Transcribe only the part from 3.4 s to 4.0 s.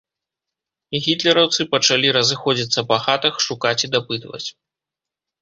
шукаць і